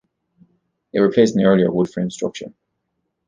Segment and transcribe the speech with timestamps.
[0.93, 2.51] It replaced an earlier wood-frame structure.